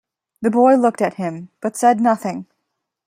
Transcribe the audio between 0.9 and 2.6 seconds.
at him, but said nothing.